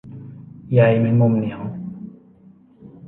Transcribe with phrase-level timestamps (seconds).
[0.73, 1.61] ใยแมงมุม เหนียว